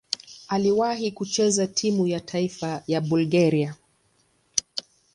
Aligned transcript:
Aliwahi 0.47 1.11
kucheza 1.11 1.67
timu 1.67 2.07
ya 2.07 2.19
taifa 2.19 2.83
ya 2.87 3.01
Bulgaria. 3.01 3.75